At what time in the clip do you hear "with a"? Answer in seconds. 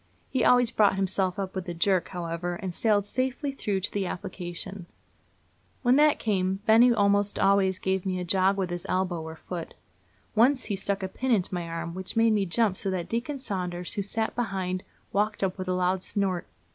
1.53-1.75, 15.59-15.73